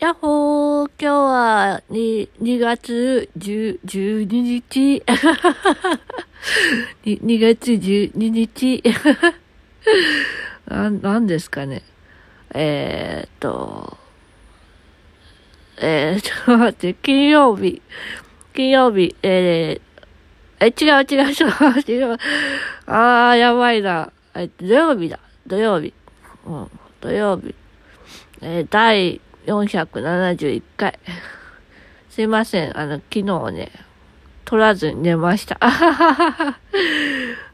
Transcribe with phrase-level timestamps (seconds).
[0.00, 5.02] やっほー、今日は2、2月10 12日
[7.04, 8.80] 2, 2月12日
[10.70, 11.82] な、なんですかね。
[12.54, 13.98] えー、っと、
[15.78, 17.82] えー、ちょっと待って、金曜日、
[18.54, 22.16] 金曜日、えー、え、違う違う、ちょっと違う。
[22.86, 24.12] あー、やばいな。
[24.36, 25.18] え、土曜日だ。
[25.44, 25.92] 土曜日。
[26.46, 26.70] うん、
[27.00, 27.52] 土曜日。
[28.40, 30.98] えー、第471回。
[32.10, 32.78] すいません。
[32.78, 33.70] あの、昨日ね、
[34.44, 35.58] 取らずに寝ました。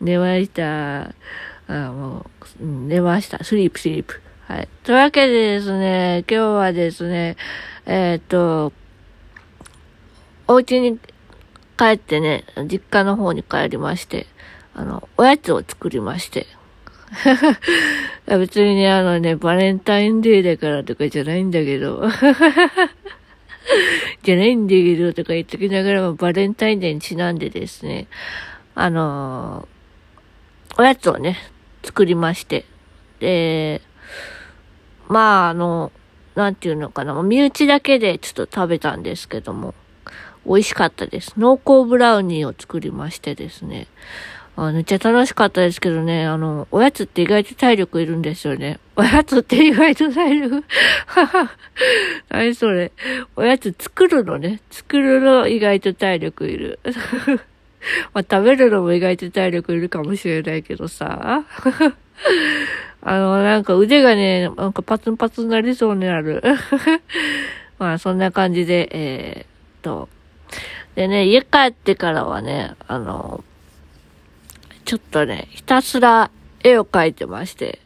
[0.00, 1.12] 寝ました。
[1.68, 2.26] あも
[2.60, 3.42] う、寝ました。
[3.42, 4.20] スリープ、スリープ。
[4.46, 4.68] はい。
[4.84, 7.36] というわけでですね、今日はですね、
[7.86, 8.72] えー、っと、
[10.46, 10.98] お家に
[11.76, 14.26] 帰ってね、実家の方に帰りまして、
[14.74, 16.46] あの、おやつを作りまして、
[18.36, 22.02] 別にね、あのね、バレンタインデーだからとかじゃないんだけど。
[24.22, 28.06] じゃないんだけどとか言っときながらもバレンタインデーにちなんでですね、
[28.74, 31.38] あのー、おやつをね、
[31.82, 32.64] 作りまして。
[33.20, 33.80] で、
[35.08, 35.92] まあ、あの、
[36.34, 39.74] なんていうのかな、身内だけでちょっと食べたんですけども、
[40.46, 41.34] 美味しかったです。
[41.36, 43.86] 濃厚ブラウニーを作りましてですね。
[44.60, 48.80] あめっちゃ楽しかったですけどね、あの、おやつって意外と体力いるんですよね。
[48.96, 50.64] おやつって意外と体力、
[51.06, 51.50] はは、
[52.28, 52.90] 何それ。
[53.36, 54.60] おやつ作るのね。
[54.72, 56.80] 作るの意外と体力いる。
[58.12, 61.44] まあ、食べるのも意外と体力いるかもしれないけどさ。
[63.02, 66.42] あの、なんか腕がね、なんかパツンパツンなりそうになる。
[67.78, 69.46] まあ、そんな感じで、えー、っ
[69.82, 70.08] と。
[70.96, 73.44] でね、家帰ってからはね、あの、
[74.88, 76.30] ちょっとね、ひたすら
[76.64, 77.78] 絵を描いてまして、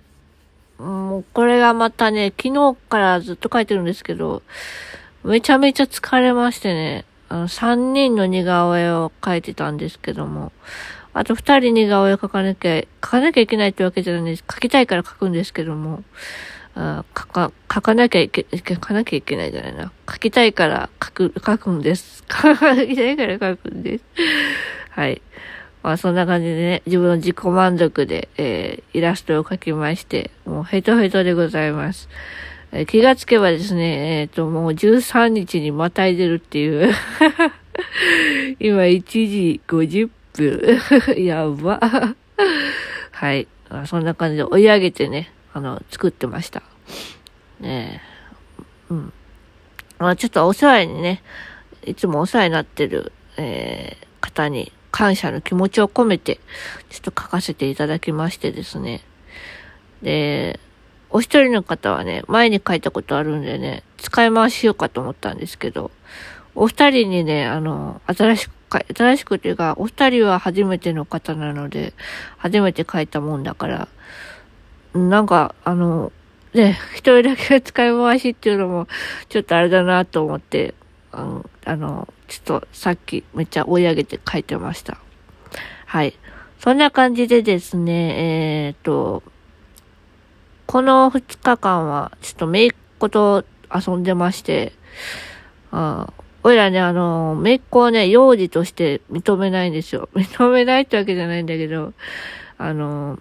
[0.79, 4.45] もうこれがまたね、昨日からずっと描いてるんですけど、
[5.25, 10.53] めちゃめちゃ疲れましてね、あの、三人の似顔絵を描いてたんですけども、
[11.13, 14.45] あと二人似顔絵を描かなきゃ、描かなきゃいけないってわけじゃないです。
[14.47, 16.05] 描きたいから描くんですけども、
[16.77, 19.91] あ描か、描かなきゃいけ、描かなきゃいけないじゃないな。
[20.07, 22.23] 描きたいから描く、描くんです。
[22.31, 24.05] 描きたいから描くんです。
[24.91, 25.21] はい。
[25.83, 32.09] まあそんな感じでね、自分の自己満足で、えー、イラストを描きまして、もうヘトヘトでございます。
[32.73, 36.93] えー、気がつけばですね、えっ、ー、と、もう13日にまたいでるっていう
[38.61, 40.81] 今1時50分。
[41.23, 41.81] やば。
[43.11, 43.47] はい。
[43.69, 46.63] まあ、そんな感じで追い上げてね、あの、作ってました。
[47.61, 48.01] ね
[48.91, 48.93] え。
[48.93, 49.13] うん。
[49.99, 51.23] まあちょっとお世話にね、
[51.87, 56.39] いつもお世話になってる、えー、方に、感謝の気持ちを込めて、
[56.91, 59.01] ちょっと書かせていただきましてですね。
[60.03, 60.61] で、
[61.11, 65.91] お一人の方はね、前に書いたことあるんでね、使い回しようかと思ったんですけど、
[66.55, 68.53] お二人にね、あの、新しく、
[68.95, 71.95] 新しくというか、お二人は初めての方なので、
[72.37, 73.89] 初めて書いたもんだから、
[74.95, 76.13] なんか、あの、
[76.53, 78.89] ね、一人だけ使い回しっていうのも、
[79.31, 80.75] ちょっとあれだなと思って、
[81.11, 84.97] あの、あのちょっとさっきめっちゃ追い上げて書いてました。
[85.85, 86.15] はい。
[86.59, 89.23] そんな感じでですね、えっ、と、
[90.65, 93.45] この2日間は、ちょっとめいっ子と
[93.75, 94.73] 遊んでまして、
[95.73, 96.11] あ
[96.43, 100.09] おいらね、あの、めいっ子をね、幼児として認めないんですよ。
[100.17, 101.93] 認めないってわけじゃないんだけど、
[102.57, 103.19] あの、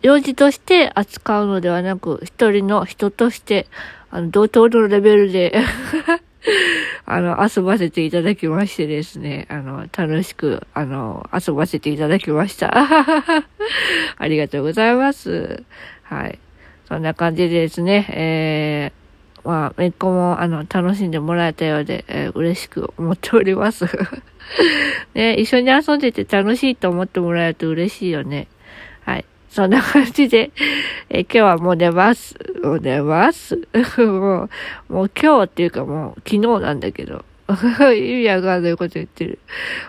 [0.00, 3.66] 幼児として扱うのではなく、一人の人として、
[4.10, 5.54] あの、同等のレベルで
[7.06, 12.72] あの、遊ばせていただきましてですね、あの、楽しく、あの、遊ばせていただきました。
[14.18, 15.62] ありがとうございます。
[16.02, 16.38] はい。
[16.88, 23.86] そんな感じでですね、えー、まあ、めっ子も、あの、楽しんでもらえたようで、えー、嬉しく思っております。
[25.14, 28.48] ね、一緒に遊んでて楽しいと思ってもらえると嬉しいよね。
[29.04, 29.24] はい。
[29.48, 30.50] そんな感じで、
[31.08, 32.34] え今日はもう寝ます。
[32.62, 33.56] もう寝ます。
[33.98, 34.44] も
[34.88, 37.24] う、もう今日っていうかもう昨日なんだけど。
[37.92, 39.38] 意味わかんないこと言ってる。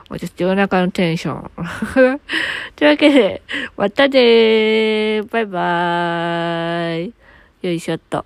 [0.09, 1.51] もうちょっと夜中のテンション。
[2.75, 3.41] というわけで、
[3.77, 5.23] またねー。
[5.27, 7.13] バイバーイ。
[7.61, 8.25] よいしょっと。